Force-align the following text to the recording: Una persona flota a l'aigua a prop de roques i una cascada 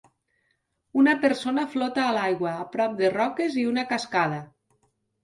Una 1.01 1.11
persona 1.25 1.65
flota 1.73 2.05
a 2.05 2.15
l'aigua 2.15 2.53
a 2.63 2.65
prop 2.77 2.97
de 3.03 3.13
roques 3.19 3.59
i 3.65 3.67
una 3.73 3.85
cascada 3.93 4.41